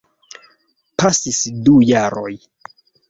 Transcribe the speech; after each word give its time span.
Pasis 1.03 1.41
du 1.69 1.77
jaroj. 1.91 2.31